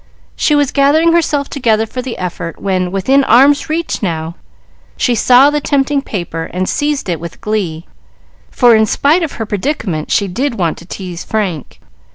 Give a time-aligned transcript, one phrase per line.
[0.35, 4.33] She was gathering herself together for the effort, when, within arm's reach now,
[4.97, 7.85] she saw the tempting paper, and seized it with glee,
[8.49, 11.79] for in spite of her predicament she did want to tease Frank.